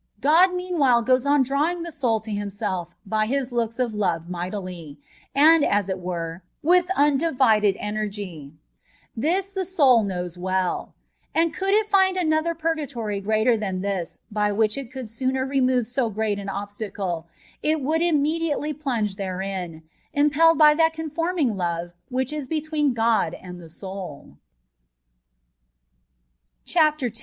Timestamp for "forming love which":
21.11-22.33